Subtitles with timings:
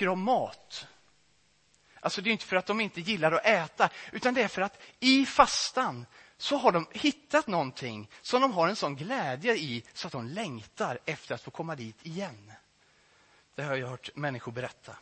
[0.00, 0.86] tycker om mat.
[2.00, 4.62] Alltså det är inte för att de inte gillar att äta, utan det är för
[4.62, 9.84] att i fastan så har de hittat någonting som de har en sån glädje i
[9.92, 12.52] så att de längtar efter att få komma dit igen.
[13.54, 14.96] Det har jag hört människor berätta.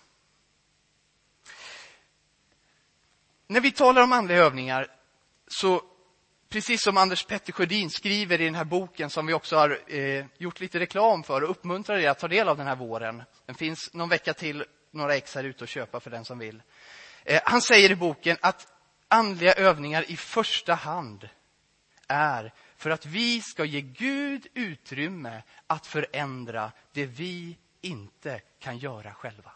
[3.46, 4.86] När vi talar om andliga övningar
[5.46, 5.82] så
[6.48, 10.26] precis som Anders Petter Sjödin skriver i den här boken som vi också har eh,
[10.38, 13.22] gjort lite reklam för och uppmuntrar er att ta del av den här våren.
[13.46, 14.64] Den finns någon vecka till,
[14.98, 16.62] några ex här ute att köpa för den som vill.
[17.24, 18.66] Eh, han säger i boken att
[19.08, 21.28] andliga övningar i första hand
[22.08, 29.14] är för att vi ska ge Gud utrymme att förändra det vi inte kan göra
[29.14, 29.52] själva.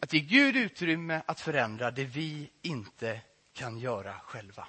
[0.00, 3.20] Att ge Gud utrymme att förändra det vi inte
[3.52, 4.68] kan göra själva.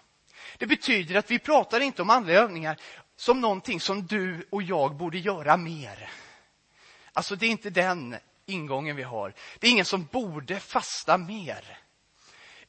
[0.57, 2.77] Det betyder att vi pratar inte om andliga övningar
[3.15, 6.09] som någonting som du och jag borde göra mer.
[7.13, 9.33] Alltså det är inte den ingången vi har.
[9.59, 11.77] Det är ingen som borde fasta mer.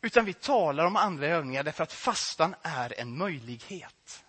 [0.00, 4.24] Utan vi talar om andliga övningar därför att fastan är en möjlighet.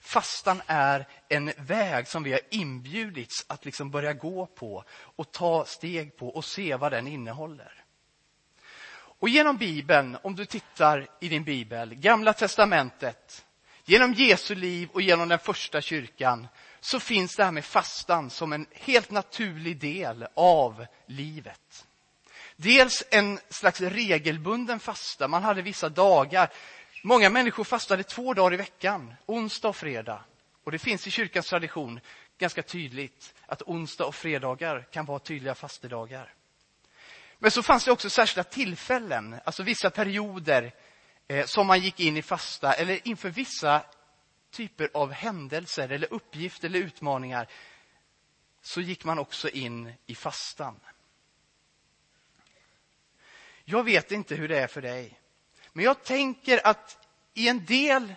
[0.00, 5.64] Fastan är en väg som vi har inbjudits att liksom börja gå på och ta
[5.64, 7.84] steg på och se vad den innehåller.
[9.18, 13.46] Och genom Bibeln, om du tittar i din bibel, Gamla testamentet,
[13.84, 16.48] genom Jesu liv och genom den första kyrkan,
[16.80, 21.86] så finns det här med fastan som en helt naturlig del av livet.
[22.56, 26.52] Dels en slags regelbunden fasta, man hade vissa dagar.
[27.02, 30.24] Många människor fastade två dagar i veckan, onsdag och fredag.
[30.64, 32.00] Och det finns i kyrkans tradition
[32.38, 36.34] ganska tydligt att onsdag och fredagar kan vara tydliga fastedagar.
[37.38, 40.74] Men så fanns det också särskilda tillfällen, alltså vissa perioder
[41.28, 43.82] eh, som man gick in i fasta eller inför vissa
[44.56, 47.48] typer av händelser eller uppgifter eller utmaningar
[48.60, 50.80] så gick man också in i fastan.
[53.64, 55.20] Jag vet inte hur det är för dig,
[55.72, 58.14] men jag tänker att i en del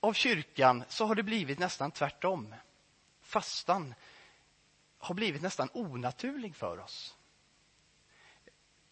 [0.00, 2.54] av kyrkan så har det blivit nästan tvärtom.
[3.22, 3.94] Fastan
[4.98, 7.16] har blivit nästan onaturlig för oss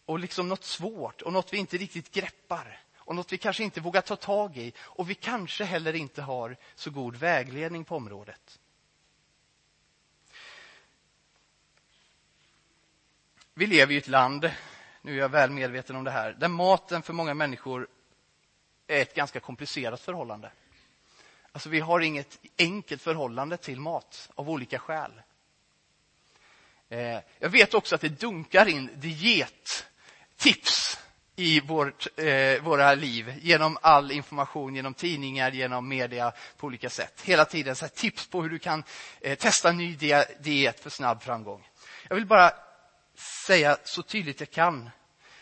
[0.05, 3.81] och liksom något svårt och något vi inte riktigt greppar och något vi kanske inte
[3.81, 8.59] vågar ta tag i och vi kanske heller inte har så god vägledning på området.
[13.53, 14.51] Vi lever i ett land,
[15.01, 17.87] nu är jag väl medveten om det här, där maten för många människor
[18.87, 20.51] är ett ganska komplicerat förhållande.
[21.51, 25.11] Alltså vi har inget enkelt förhållande till mat av olika skäl.
[26.89, 29.83] Eh, jag vet också att det dunkar in diettips
[31.35, 37.21] i vårt, eh, våra liv genom all information, genom tidningar, genom media på olika sätt.
[37.21, 38.83] Hela tiden så tips på hur du kan
[39.21, 39.95] eh, testa en ny
[40.39, 41.67] diet för snabb framgång.
[42.07, 42.51] Jag vill bara
[43.47, 44.89] säga så tydligt jag kan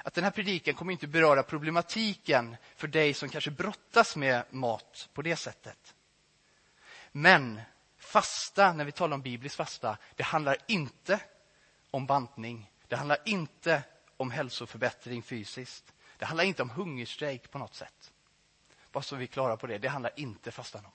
[0.04, 5.10] att den här predikan kommer inte beröra problematiken för dig som kanske brottas med mat
[5.14, 5.94] på det sättet.
[7.12, 7.62] Men
[8.00, 11.20] fasta, när vi talar om biblisk fasta, det handlar inte
[11.92, 12.72] om bantning.
[12.88, 13.84] Det handlar inte
[14.22, 15.94] om hälsoförbättring fysiskt.
[16.18, 18.12] Det handlar inte om hungerstrejk på något sätt.
[18.92, 19.78] Bara så vi är klara på det.
[19.78, 20.92] Det handlar inte fastan om.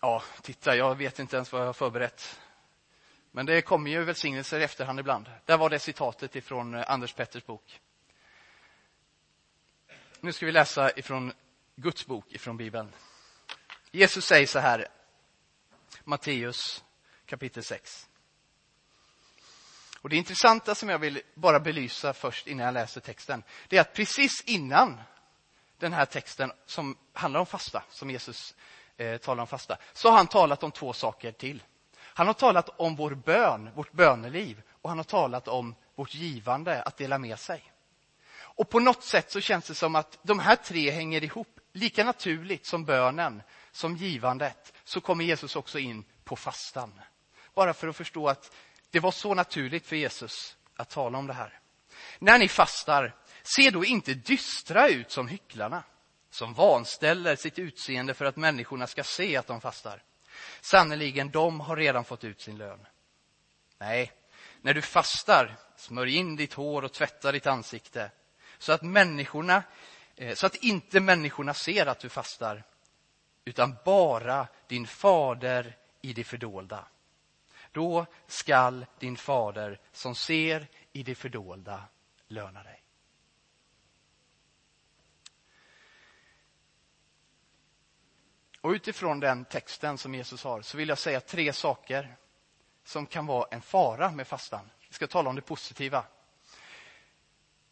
[0.00, 2.40] Ja, titta, jag vet inte ens vad jag har förberett.
[3.30, 5.30] Men det kommer ju välsignelser i efterhand ibland.
[5.44, 7.80] Där var det citatet ifrån eh, Anders Petters bok.
[10.20, 11.32] Nu ska vi läsa ifrån
[11.76, 12.92] Guds bok, ifrån Bibeln.
[13.90, 14.88] Jesus säger så här,
[16.04, 16.84] Matteus
[17.26, 18.08] kapitel 6.
[20.00, 23.80] Och Det intressanta som jag vill bara belysa först innan jag läser texten, det är
[23.80, 25.00] att precis innan
[25.78, 28.54] den här texten som handlar om fasta, som Jesus
[28.96, 31.62] eh, talar om fasta, så har han talat om två saker till.
[31.96, 36.82] Han har talat om vår bön, vårt böneliv och han har talat om vårt givande,
[36.82, 37.72] att dela med sig.
[38.34, 42.04] Och på något sätt så känns det som att de här tre hänger ihop lika
[42.04, 47.00] naturligt som bönen, som givandet, så kommer Jesus också in på fastan.
[47.54, 48.52] Bara för att förstå att
[48.90, 51.58] det var så naturligt för Jesus att tala om det här.
[52.18, 55.82] När ni fastar, se då inte dystra ut som hycklarna,
[56.30, 60.02] som vanställer sitt utseende för att människorna ska se att de fastar.
[60.60, 62.86] Sannerligen, de har redan fått ut sin lön.
[63.78, 64.12] Nej,
[64.60, 68.10] när du fastar, smörj in ditt hår och tvätta ditt ansikte
[68.58, 69.62] så att människorna
[70.16, 72.64] eh, så att inte människorna ser att du fastar
[73.44, 76.84] utan bara din fader i det fördolda.
[77.72, 81.84] Då skall din fader som ser i det fördolda
[82.28, 82.82] löna dig.
[88.60, 92.16] Och utifrån den texten som Jesus har så vill jag säga tre saker
[92.84, 94.70] som kan vara en fara med fastan.
[94.88, 96.04] Vi ska tala om det positiva.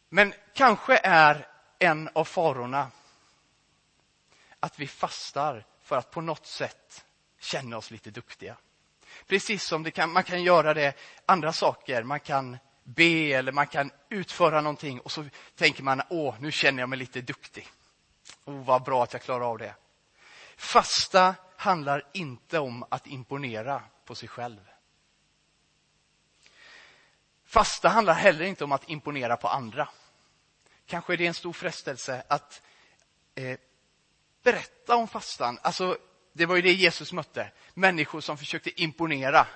[0.09, 1.47] Men kanske är
[1.79, 2.91] en av farorna
[4.61, 7.05] att vi fastar för att på något sätt
[7.39, 8.57] känna oss lite duktiga.
[9.27, 12.03] Precis som kan, man kan göra det andra saker.
[12.03, 15.25] Man kan be eller man kan utföra någonting och så
[15.55, 17.67] tänker man, åh, nu känner jag mig lite duktig.
[18.45, 19.75] Oh, vad bra att jag klarar av det.
[20.55, 24.59] Fasta handlar inte om att imponera på sig själv.
[27.45, 29.89] Fasta handlar heller inte om att imponera på andra.
[30.85, 32.61] Kanske är det en stor frestelse att
[33.35, 33.57] eh,
[34.43, 35.59] berätta om fastan.
[35.61, 35.97] Alltså,
[36.33, 37.51] det var ju det Jesus mötte.
[37.73, 39.47] Människor som försökte imponera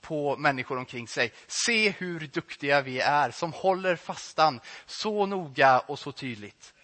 [0.00, 1.32] på människor omkring sig.
[1.46, 6.74] Se hur duktiga vi är som håller fastan så noga och så tydligt.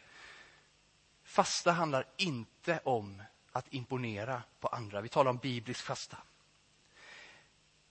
[1.24, 3.22] Fasta handlar inte om
[3.52, 5.00] att imponera på andra.
[5.00, 6.16] Vi talar om biblisk fasta.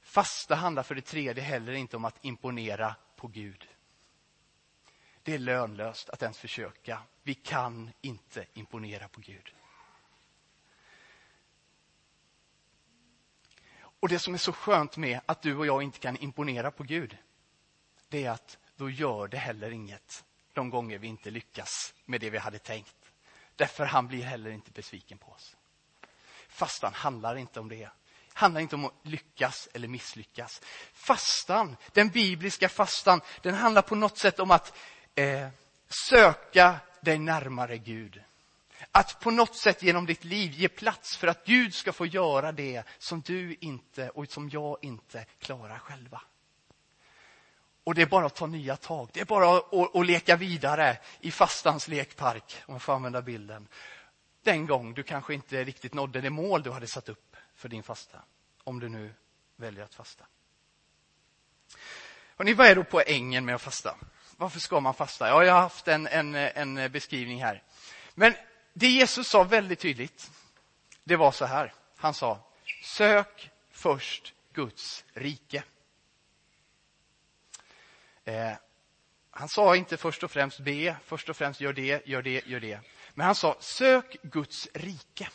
[0.01, 3.67] Fasta handlar för det tredje heller inte om att imponera på Gud.
[5.25, 7.01] Det är lönlöst att ens försöka.
[7.23, 9.53] Vi kan inte imponera på Gud.
[13.77, 16.83] Och det som är så skönt med att du och jag inte kan imponera på
[16.83, 17.17] Gud,
[18.07, 22.29] det är att då gör det heller inget de gånger vi inte lyckas med det
[22.29, 23.11] vi hade tänkt.
[23.55, 25.55] Därför han blir heller inte besviken på oss.
[26.47, 27.89] Fastan handlar inte om det.
[28.33, 30.61] handlar inte om att lyckas eller misslyckas.
[30.93, 34.73] Fastan, den bibliska fastan, den handlar på något sätt om att
[35.15, 35.47] eh,
[36.09, 38.21] söka dig närmare Gud.
[38.91, 42.51] Att på något sätt genom ditt liv ge plats för att Gud ska få göra
[42.51, 46.21] det som du inte och som jag inte klarar själva.
[47.83, 49.09] Och det är bara att ta nya tag.
[49.13, 53.67] Det är bara att, att leka vidare i fastans lekpark, om man får använda bilden.
[54.43, 57.83] Den gång du kanske inte riktigt nådde det mål du hade satt upp för din
[57.83, 58.19] fasta.
[58.63, 59.13] Om du nu
[59.55, 60.25] väljer att fasta.
[62.37, 63.95] Och ni, vad är då poängen med att fasta?
[64.37, 65.27] Varför ska man fasta?
[65.27, 67.63] Ja, jag har haft en, en, en beskrivning här.
[68.13, 68.33] Men
[68.73, 70.31] det Jesus sa väldigt tydligt,
[71.03, 71.73] det var så här.
[71.97, 72.39] Han sa,
[72.83, 75.63] sök först Guds rike.
[78.25, 78.51] Eh,
[79.31, 82.59] han sa inte först och främst be, först och främst gör det, gör det, gör
[82.59, 82.79] det.
[83.13, 85.29] Men han sa, sök Guds rike.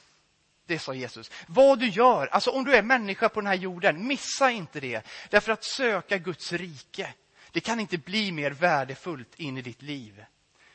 [0.66, 1.30] Det sa Jesus.
[1.46, 5.06] Vad du gör, alltså om du är människa på den här jorden, missa inte det.
[5.30, 7.14] Därför att söka Guds rike,
[7.52, 10.24] det kan inte bli mer värdefullt in i ditt liv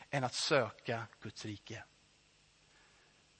[0.09, 1.83] än att söka Guds rike.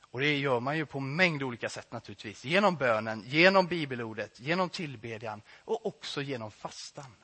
[0.02, 2.46] Och det gör man ju på mängd olika sätt naturligtvis.
[2.46, 7.16] Genom bönen, genom bibelordet, genom tillbedjan och också genom fastan.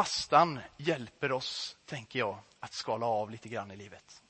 [0.00, 4.22] Fastan hjälper oss, tänker jag, att skala av lite grann i livet.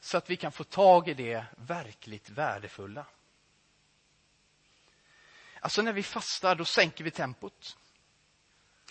[0.00, 3.06] Så att vi kan få tag i det verkligt värdefulla.
[5.60, 7.78] Alltså när vi fastar, då sänker vi tempot.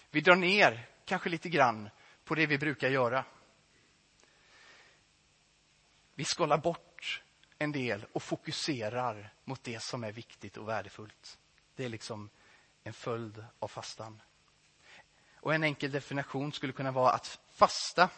[0.10, 1.90] Vi drar ner, kanske lite grann,
[2.24, 3.26] på det vi brukar göra.
[6.14, 7.24] Vi skalar bort
[7.58, 11.40] en del och fokuserar mot det som är viktigt och värdefullt.
[11.76, 12.30] Det är liksom
[12.86, 14.22] en följd av fastan.
[15.40, 18.10] Och en enkel definition skulle kunna vara att fasta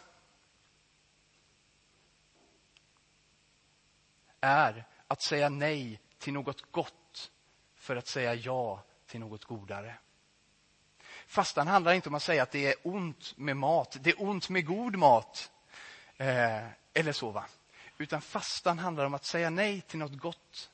[4.40, 7.30] är att säga nej till något gott
[7.74, 9.94] för att säga ja till något godare.
[11.26, 14.48] Fastan handlar inte om att säga att det är ont med mat, det är ont
[14.48, 15.52] med god mat.
[16.16, 17.46] Eh, eller så, va?
[17.98, 20.70] Utan fastan handlar om att säga nej till något gott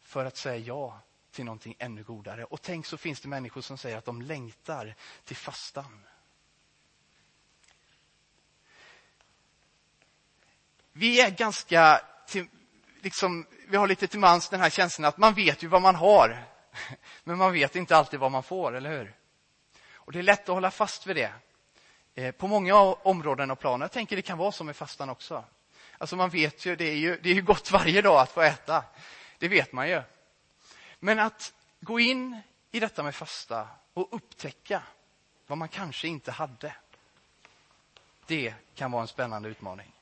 [0.00, 1.00] för att säga ja
[1.34, 2.44] till någonting ännu godare.
[2.44, 6.06] Och tänk så finns det människor som säger att de längtar till fastan.
[10.92, 12.46] Vi är ganska till,
[13.00, 15.94] liksom, vi har lite till mans den här känslan att man vet ju vad man
[15.94, 16.44] har.
[17.24, 19.14] Men man vet inte alltid vad man får, eller hur?
[19.94, 21.32] Och det är lätt att hålla fast vid det.
[22.14, 23.80] Eh, på många områden och plan.
[23.80, 25.44] Jag tänker det kan vara så med fastan också.
[25.98, 28.40] Alltså man vet ju, det är ju, det är ju gott varje dag att få
[28.40, 28.84] äta.
[29.38, 30.02] Det vet man ju.
[31.04, 34.82] Men att gå in i detta med fasta och upptäcka
[35.46, 36.76] vad man kanske inte hade.
[38.26, 39.92] Det kan vara en spännande utmaning.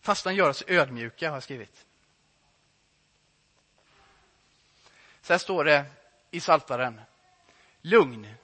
[0.00, 1.86] Fastan gör oss ödmjuka, har jag skrivit.
[5.20, 5.86] Så här står det
[6.30, 7.00] i Saltaren.
[7.80, 8.34] Lugn.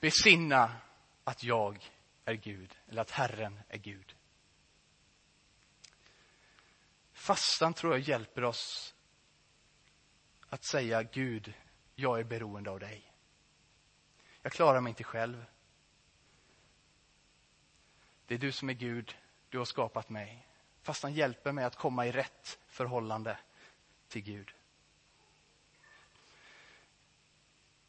[0.00, 0.76] Besinna
[1.24, 1.90] att jag
[2.24, 4.14] är Gud, eller att Herren är Gud.
[7.24, 8.94] Fastan tror jag hjälper oss
[10.48, 11.54] att säga Gud,
[11.94, 13.12] jag är beroende av dig.
[14.42, 15.44] Jag klarar mig inte själv.
[18.26, 19.16] Det är du som är Gud,
[19.48, 20.46] du har skapat mig.
[20.82, 23.38] Fastan hjälper mig att komma i rätt förhållande
[24.08, 24.54] till Gud.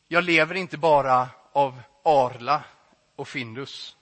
[0.07, 2.63] Jag lever inte bara av Arla
[3.15, 3.97] och Findus.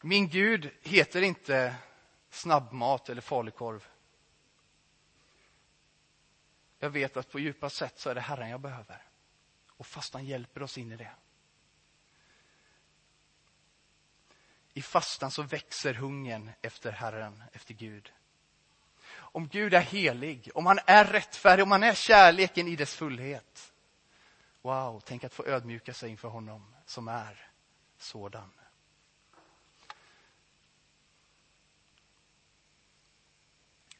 [0.00, 1.76] Min Gud heter inte
[2.30, 3.88] snabbmat eller falukorv.
[6.78, 9.02] Jag vet att på djupa sätt så är det Herren jag behöver.
[9.68, 11.10] Och fastan hjälper oss in i det.
[14.72, 18.12] I fastan så växer hungern efter Herren, efter Gud.
[19.10, 23.72] Om Gud är helig, om han är rättfärdig, om han är kärleken i dess fullhet.
[24.62, 27.50] Wow, tänk att få ödmjuka sig inför honom som är
[27.96, 28.57] sådan.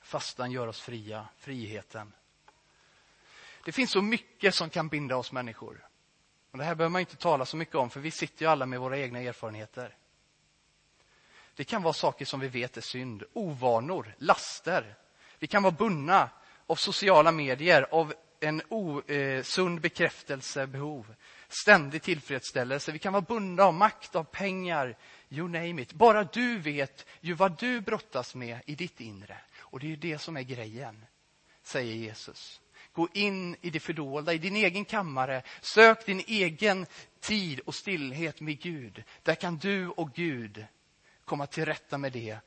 [0.09, 2.13] Fastan gör oss fria, friheten.
[3.65, 5.89] Det finns så mycket som kan binda oss människor.
[6.51, 8.67] Och det här behöver man inte tala så mycket om, för vi sitter ju alla
[8.67, 9.97] med våra egna erfarenheter.
[11.55, 14.95] Det kan vara saker som vi vet är synd, ovanor, laster.
[15.39, 16.31] Vi kan vara bundna
[16.67, 21.15] av sociala medier, av en osund eh, bekräftelsebehov,
[21.49, 22.93] ständig tillfredsställelse.
[22.93, 24.97] Vi kan vara bundna av makt, av pengar,
[25.29, 25.93] you name it.
[25.93, 29.37] Bara du vet ju vad du brottas med i ditt inre.
[29.71, 31.07] Och det är ju det som är grejen,
[31.63, 32.61] säger Jesus.
[32.93, 35.43] Gå in i det fördolda, i din egen kammare.
[35.61, 36.87] Sök din egen
[37.21, 39.05] tid och stillhet med Gud.
[39.23, 40.67] Där kan du och Gud
[41.25, 42.39] komma till rätta med det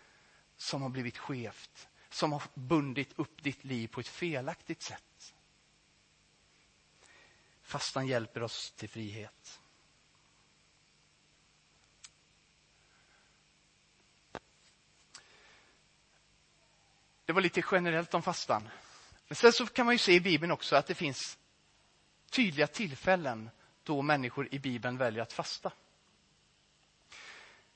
[0.57, 5.33] som har blivit skevt, som har bundit upp ditt liv på ett felaktigt sätt.
[7.61, 9.60] Fastan hjälper oss till frihet.
[17.31, 18.69] Det var lite generellt om fastan.
[19.27, 21.37] Men sen så kan man ju se i Bibeln också att det finns
[22.29, 23.49] tydliga tillfällen
[23.83, 25.71] då människor i Bibeln väljer att fasta.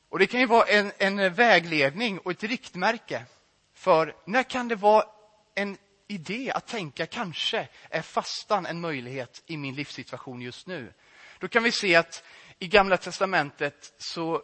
[0.09, 3.25] Och Det kan ju vara en, en vägledning och ett riktmärke
[3.73, 5.05] för när kan det vara
[5.53, 10.93] en idé att tänka kanske är fastan en möjlighet i min livssituation just nu.
[11.39, 12.23] Då kan vi se att
[12.59, 14.43] i Gamla testamentet så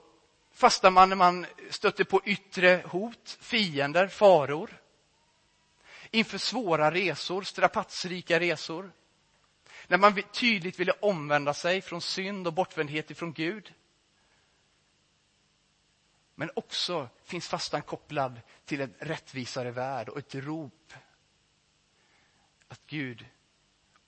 [0.53, 4.81] fastar man när man stöter på yttre hot, fiender, faror
[6.11, 8.91] inför svåra resor, strapatsrika resor.
[9.87, 13.73] När man tydligt ville omvända sig från synd och bortvändhet ifrån Gud.
[16.35, 20.93] Men också finns fastan kopplad till en rättvisare värld och ett rop
[22.67, 23.25] att Gud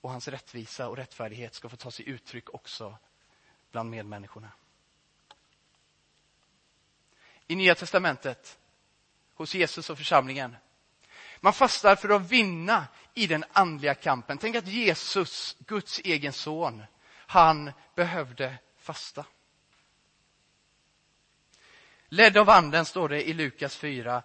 [0.01, 2.98] och hans rättvisa och rättfärdighet ska få ta sig uttryck också
[3.72, 4.51] bland medmänniskorna.
[7.48, 8.60] I Nya testamentet,
[9.33, 10.55] hos Jesus och församlingen,
[11.44, 14.38] man fastar för att vinna i den andliga kampen.
[14.38, 19.26] Tänk att Jesus, Guds egen son, han behövde fasta.
[22.08, 24.24] Ledd av anden, står det i Lukas 4,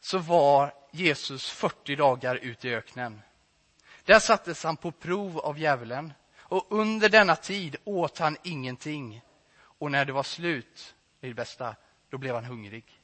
[0.00, 3.22] så var Jesus 40 dagar ute i öknen.
[4.04, 9.22] Där sattes han på prov av djävulen och under denna tid åt han ingenting.
[9.58, 11.76] Och när det var slut, det är det bästa,
[12.10, 13.01] då blev han hungrig.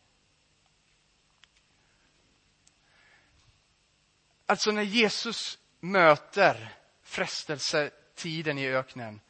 [4.51, 9.21] Alltså när Jesus möter frestelsetiden i öknen,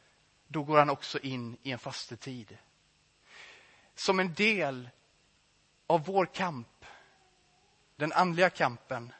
[0.46, 2.58] då går han också in i en fastetid.
[3.94, 4.90] Som en del
[5.86, 6.84] av vår kamp,
[7.96, 9.12] den andliga kampen.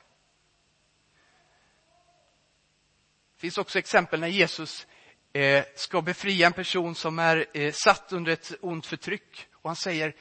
[3.34, 4.86] Det finns också exempel när Jesus
[5.32, 9.48] eh, ska befria en person som är eh, satt under ett ont förtryck.
[9.52, 10.16] Och han säger,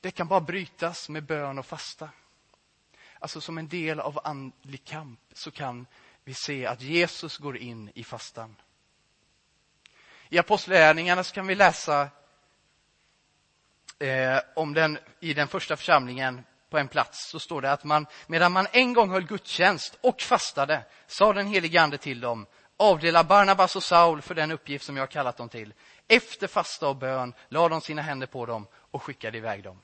[0.00, 2.10] det kan bara brytas med bön och fasta
[3.24, 5.86] alltså som en del av andlig kamp, så kan
[6.24, 8.56] vi se att Jesus går in i fastan.
[10.28, 12.08] I Apostlagärningarna kan vi läsa
[13.98, 18.06] eh, om den i den första församlingen på en plats så står det att man,
[18.26, 23.24] medan man en gång höll gudstjänst och fastade, sa den helige ande till dem, avdela
[23.24, 25.74] Barnabas och Saul för den uppgift som jag har kallat dem till.
[26.08, 29.80] Efter fasta och bön lade de sina händer på dem och skickade iväg dem.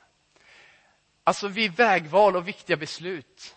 [1.25, 3.57] Alltså vid vägval och viktiga beslut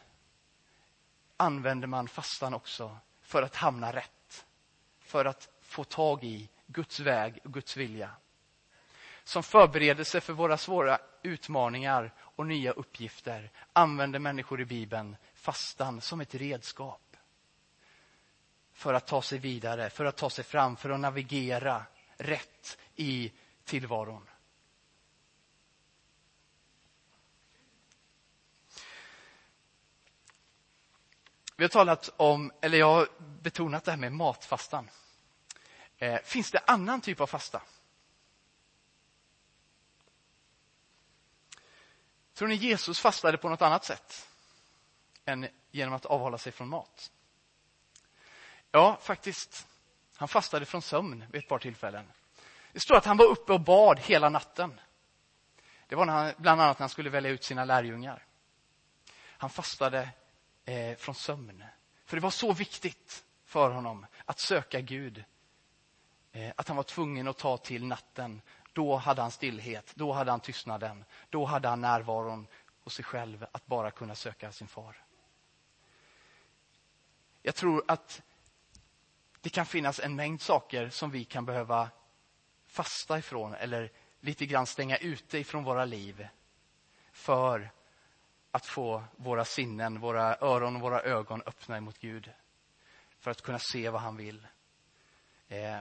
[1.38, 4.46] använder man fastan också för att hamna rätt.
[5.00, 8.10] För att få tag i Guds väg och Guds vilja.
[9.24, 16.22] Som förberedelse för våra svåra utmaningar och nya uppgifter använder människor i Bibeln fastan som
[16.22, 17.18] ett redskap.
[18.74, 21.86] För att ta sig vidare, för att ta sig fram, för att navigera
[22.18, 23.32] rätt i
[23.64, 24.30] tillvaron.
[31.64, 34.90] Vi har talat om, eller jag har betonat det här med matfastan.
[35.98, 37.62] Eh, finns det annan typ av fasta?
[42.34, 44.30] Tror ni Jesus fastade på något annat sätt
[45.26, 47.12] än genom att avhålla sig från mat?
[48.72, 49.68] Ja, faktiskt.
[50.16, 52.12] Han fastade från sömn vid ett par tillfällen.
[52.72, 54.82] Det står att han var uppe och bad hela natten.
[55.88, 58.26] Det var när han, bland annat när han skulle välja ut sina lärjungar.
[59.18, 60.10] Han fastade
[60.66, 61.64] eh, från sömn.
[62.06, 65.24] För det var så viktigt för honom att söka Gud.
[66.32, 68.42] Eh, att han var tvungen att ta till natten.
[68.74, 71.06] Då hade han stillhet, då hade han tystnaden.
[71.30, 72.48] Då hade han närvaron
[72.84, 75.04] hos sig själv att bara kunna söka sin far.
[77.42, 78.22] Jag tror att
[79.42, 81.90] det kan finnas en mängd saker som vi kan behöva
[82.68, 86.28] fasta ifrån eller lite grann stänga ute ifrån våra liv
[87.12, 87.72] för
[88.56, 92.30] att få våra sinnen, våra öron och våra ögon öppna emot Gud.
[93.20, 94.48] För att kunna se vad han vill.
[95.50, 95.78] Eh,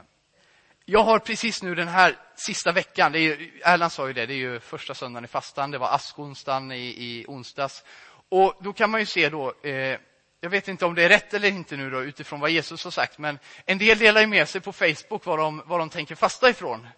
[0.85, 4.27] jag har precis nu den här sista veckan, det är ju, Erland sa ju det,
[4.27, 7.85] det är ju första söndagen i fastan, det var askonsdagen i, i onsdags.
[8.29, 9.99] Och då kan man ju se då, eh,
[10.41, 12.91] jag vet inte om det är rätt eller inte nu då utifrån vad Jesus har
[12.91, 16.15] sagt, men en del delar ju med sig på Facebook vad de, vad de tänker
[16.15, 16.89] fasta ifrån.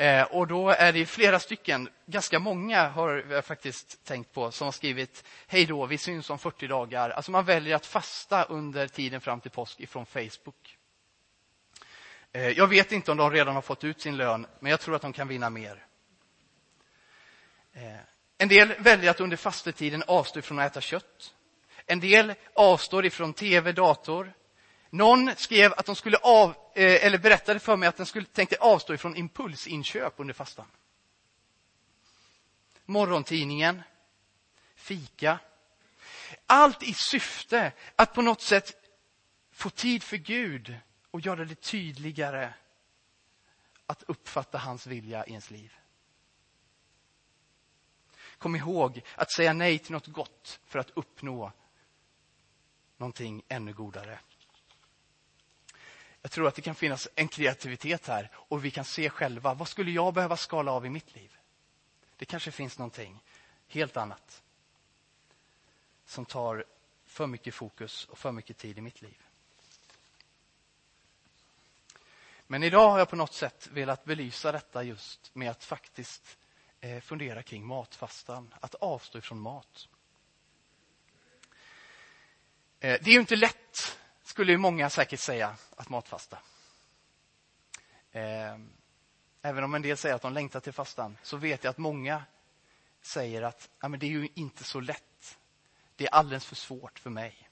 [0.00, 4.64] Eh, och då är det flera stycken, ganska många har jag faktiskt tänkt på, som
[4.64, 7.10] har skrivit hej då, vi syns om 40 dagar.
[7.10, 10.78] Alltså man väljer att fasta under tiden fram till påsk ifrån Facebook.
[12.32, 14.94] Eh, jag vet inte om de redan har fått ut sin lön, men jag tror
[14.94, 15.86] att de kan vinna mer.
[17.72, 18.00] Eh,
[18.38, 21.34] en del väljer att under fastetiden avstå från att äta kött.
[21.86, 24.32] En del avstår ifrån tv, dator.
[24.90, 28.56] Någon skrev att de skulle av, eh, eller berättade för mig att den skulle tänkte
[28.60, 30.66] avstå ifrån impulsinköp under fastan.
[32.84, 33.82] Morgontidningen,
[34.74, 35.38] fika.
[36.46, 38.74] Allt i syfte att på något sätt
[39.52, 40.76] få tid för Gud
[41.10, 42.52] och göra det tydligare
[43.86, 45.74] att uppfatta hans vilja i ens liv.
[48.38, 51.52] Kom ihåg att säga nej till något gott för att uppnå
[52.96, 54.18] någonting ännu godare.
[56.28, 59.68] Jag tror att det kan finnas en kreativitet här och vi kan se själva, vad
[59.68, 61.36] skulle jag behöva skala av i mitt liv?
[62.16, 63.22] Det kanske finns någonting
[63.68, 64.42] helt annat
[66.06, 66.64] som tar
[67.06, 69.22] för mycket fokus och för mycket tid i mitt liv.
[72.46, 76.38] Men idag har jag på något sätt velat belysa detta just med att faktiskt
[76.80, 79.88] eh, fundera kring matfastan, att avstå ifrån mat.
[82.80, 83.97] Eh, det är ju inte lätt,
[84.28, 86.38] skulle ju många säkert säga, att matfasta.
[88.12, 88.72] Ehm,
[89.42, 92.24] även om en del säger att de längtar till fastan, så vet jag att många
[93.02, 95.38] säger att ja, men det är ju inte så lätt.
[95.96, 97.48] Det är alldeles för svårt för mig.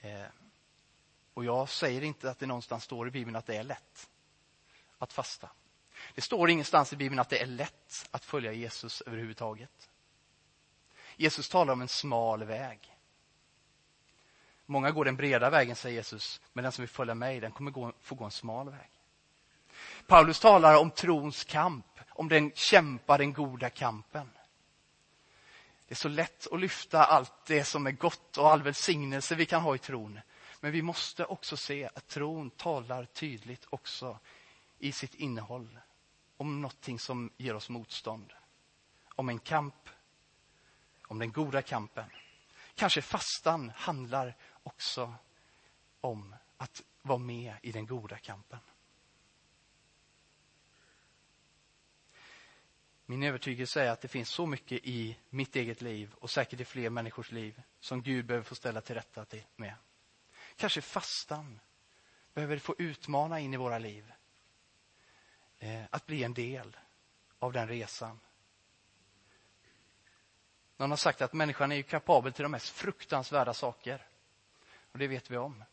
[0.00, 0.32] Ehm,
[1.34, 4.10] och jag säger inte att det någonstans står i Bibeln att det är lätt
[4.98, 5.50] att fasta.
[6.14, 9.90] Det står ingenstans i Bibeln att det är lätt att följa Jesus överhuvudtaget.
[11.16, 12.96] Jesus talar om en smal väg.
[14.70, 17.70] Många går den breda vägen, säger Jesus, men den som vill följa mig, den kommer
[17.70, 18.90] gå, få gå en smal väg.
[20.06, 24.30] Paulus talar om trons kamp, om den kämpar den goda kampen.
[25.88, 29.46] Det är så lätt att lyfta allt det som är gott och all välsignelse vi
[29.46, 30.20] kan ha i tron.
[30.60, 34.18] Men vi måste också se att tron talar tydligt också
[34.78, 35.78] i sitt innehåll
[36.36, 38.32] om någonting som ger oss motstånd.
[39.14, 39.88] Om en kamp,
[41.06, 42.04] om den goda kampen.
[42.74, 45.14] Kanske fastan handlar också
[46.00, 48.58] om att vara med i den goda kampen.
[53.06, 56.64] Min övertygelse är att det finns så mycket i mitt eget liv och säkert i
[56.64, 59.74] fler människors liv som Gud behöver få ställa till rätta med.
[60.56, 61.60] Kanske fastan
[62.34, 64.12] behöver få utmana in i våra liv.
[65.58, 66.76] Eh, att bli en del
[67.38, 68.20] av den resan.
[70.76, 74.06] Någon har sagt att människan är kapabel till de mest fruktansvärda saker.
[74.92, 75.64] Och det vet vi om.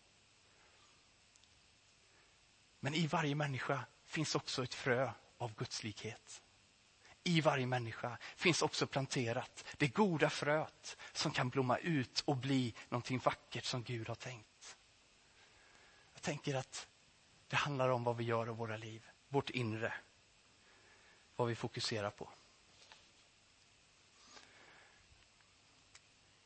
[2.79, 6.41] Men i varje människa finns också ett frö av gudslikhet.
[7.23, 12.73] I varje människa finns också planterat det goda fröet som kan blomma ut och bli
[12.89, 14.77] någonting vackert som Gud har tänkt.
[16.13, 16.87] Jag tänker att
[17.47, 19.93] det handlar om vad vi gör av våra liv, vårt inre.
[21.35, 22.29] Vad vi fokuserar på.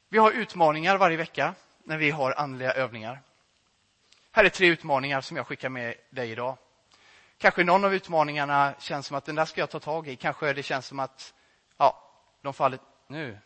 [0.10, 3.22] Vi har utmaningar varje vecka när vi har andliga övningar.
[4.32, 6.58] Här är tre utmaningar som jag skickar med dig idag.
[7.38, 10.16] Kanske någon av utmaningarna känns som att den där ska jag ta tag i.
[10.16, 11.34] Kanske det känns som att
[11.78, 12.80] ja, de faller...
[13.08, 13.40] Nu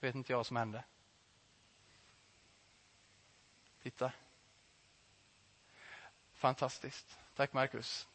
[0.00, 0.84] vet inte jag vad som hände.
[3.82, 4.12] Titta.
[6.34, 7.18] Fantastiskt.
[7.36, 8.08] Tack Marcus.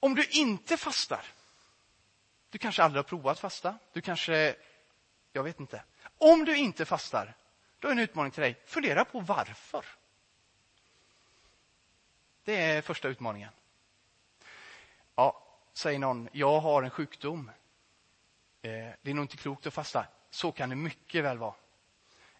[0.00, 1.26] Om du inte fastar,
[2.50, 4.56] du kanske aldrig har provat fasta, du kanske,
[5.32, 5.82] jag vet inte.
[6.18, 7.34] Om du inte fastar,
[7.78, 9.84] då är en utmaning till dig, fundera på varför.
[12.44, 13.50] Det är första utmaningen.
[15.14, 17.50] Ja, säger någon, jag har en sjukdom.
[18.62, 18.70] Eh,
[19.02, 20.06] det är nog inte klokt att fasta.
[20.30, 21.54] Så kan det mycket väl vara.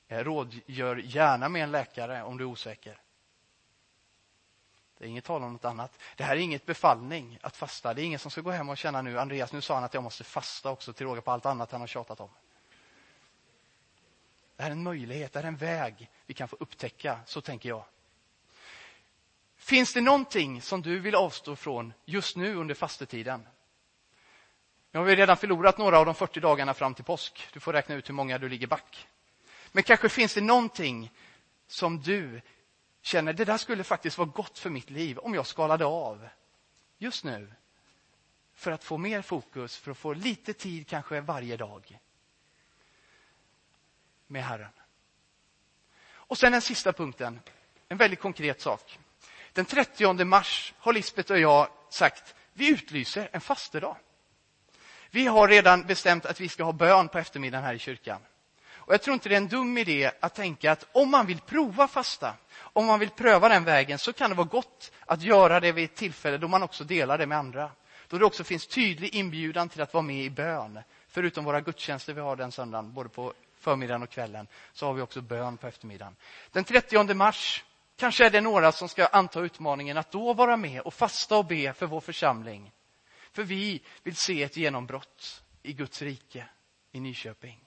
[0.08, 3.00] Eh, rådgör gärna med en läkare om du är osäker.
[4.98, 5.98] Det är inget tal om något annat.
[6.16, 7.94] Det här är inget befallning att fasta.
[7.94, 9.94] Det är ingen som ska gå hem och känna nu, Andreas, nu sa han att
[9.94, 12.30] jag måste fasta också till råga på allt annat han har tjatat om.
[14.56, 17.40] Det här är en möjlighet, det här är en väg vi kan få upptäcka, så
[17.40, 17.84] tänker jag.
[19.56, 23.48] Finns det någonting som du vill avstå från just nu under fastetiden?
[24.90, 27.48] Nu har vi redan förlorat några av de 40 dagarna fram till påsk.
[27.52, 29.08] Du får räkna ut hur många du ligger back.
[29.72, 31.12] Men kanske finns det någonting
[31.66, 32.40] som du
[33.02, 36.28] känner, det där skulle faktiskt vara gott för mitt liv om jag skalade av
[36.98, 37.52] just nu.
[38.54, 41.98] För att få mer fokus, för att få lite tid kanske varje dag
[44.34, 44.70] med Herren.
[46.12, 47.40] Och sen den sista punkten,
[47.88, 48.98] en väldigt konkret sak.
[49.52, 53.96] Den 30 mars har Lisbeth och jag sagt, vi utlyser en fastedag.
[55.10, 58.20] Vi har redan bestämt att vi ska ha bön på eftermiddagen här i kyrkan.
[58.86, 61.40] Och Jag tror inte det är en dum idé att tänka att om man vill
[61.40, 65.60] prova fasta, om man vill pröva den vägen, så kan det vara gott att göra
[65.60, 67.70] det vid ett tillfälle då man också delar det med andra.
[68.08, 70.78] Då det också finns tydlig inbjudan till att vara med i bön.
[71.08, 73.32] Förutom våra gudstjänster vi har den söndagen, både på
[73.64, 76.16] förmiddagen och kvällen, så har vi också bön på eftermiddagen.
[76.52, 77.64] Den 30 mars
[77.96, 81.46] kanske är det några som ska anta utmaningen att då vara med och fasta och
[81.46, 82.72] be för vår församling.
[83.32, 86.48] För vi vill se ett genombrott i Guds rike
[86.92, 87.60] i Nyköping.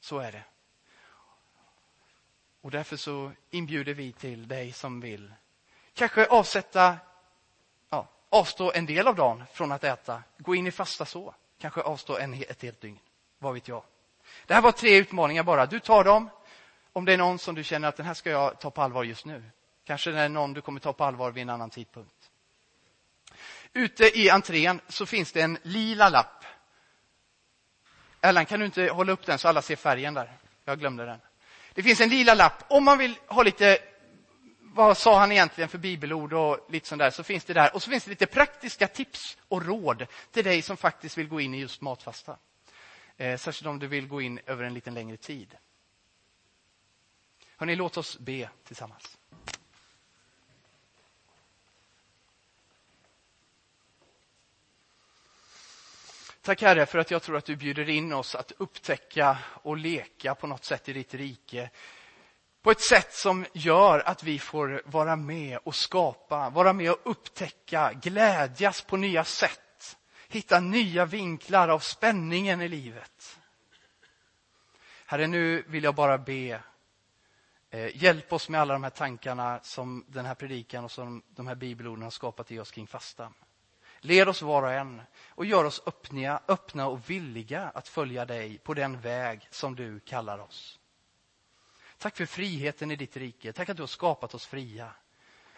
[0.00, 0.44] Så är det.
[2.60, 5.32] Och därför så inbjuder vi till dig som vill
[5.94, 6.96] kanske avsätta,
[7.88, 11.80] ja, avstå en del av dagen från att äta, gå in i fasta så, kanske
[11.80, 12.98] avstå en, ett helt dygn,
[13.38, 13.82] vad vet jag.
[14.46, 15.66] Det här var tre utmaningar bara.
[15.66, 16.30] Du tar dem.
[16.92, 19.04] Om det är någon som du känner att den här ska jag ta på allvar
[19.04, 19.42] just nu.
[19.84, 22.30] Kanske det är någon du kommer ta på allvar vid en annan tidpunkt.
[23.72, 26.44] Ute i entrén så finns det en lila lapp.
[28.20, 30.32] Erland, kan du inte hålla upp den så alla ser färgen där?
[30.64, 31.20] Jag glömde den.
[31.74, 32.64] Det finns en lila lapp.
[32.68, 33.78] Om man vill ha lite,
[34.60, 37.74] vad sa han egentligen för bibelord och lite sånt där, så finns det där.
[37.74, 41.40] Och så finns det lite praktiska tips och råd till dig som faktiskt vill gå
[41.40, 42.36] in i just matfasta.
[43.20, 45.56] Eh, särskilt om du vill gå in över en lite längre tid.
[47.56, 49.18] Hörrni, låt oss be tillsammans.
[56.42, 60.34] Tack Herre för att jag tror att du bjuder in oss att upptäcka och leka
[60.34, 61.70] på något sätt i ditt rike.
[62.62, 67.00] På ett sätt som gör att vi får vara med och skapa, vara med och
[67.04, 69.69] upptäcka, glädjas på nya sätt
[70.34, 73.40] hitta nya vinklar av spänningen i livet.
[75.06, 76.62] Herre, nu vill jag bara be.
[77.70, 81.46] Eh, hjälp oss med alla de här tankarna som den här predikan och som de
[81.46, 83.34] här bibelorden har skapat i oss kring fastan.
[84.00, 88.58] Led oss var och en och gör oss öppna, öppna och villiga att följa dig
[88.58, 90.78] på den väg som du kallar oss.
[91.98, 93.52] Tack för friheten i ditt rike.
[93.52, 94.92] Tack att du har skapat oss fria.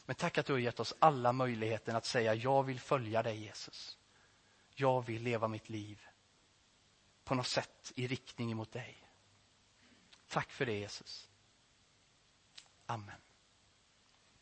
[0.06, 3.37] Men tack att du har gett oss alla möjligheten att säga jag vill följa dig
[3.37, 3.98] Jesus.
[4.74, 6.06] Jag vill leva mitt liv
[7.24, 9.08] på något sätt i riktning mot dig.
[10.28, 11.30] Tack för det Jesus.
[12.87, 13.20] Amen.